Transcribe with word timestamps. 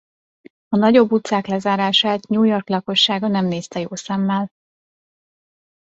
A 0.67 0.77
nagyobb 0.77 1.11
utcák 1.11 1.45
lezárását 1.47 2.27
New 2.27 2.43
York 2.43 2.67
lakossága 2.69 3.27
nem 3.27 3.45
nézte 3.45 3.79
jó 3.79 3.87
szemmel. 3.95 4.49